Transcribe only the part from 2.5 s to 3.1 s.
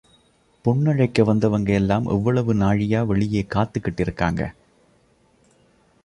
நாழியா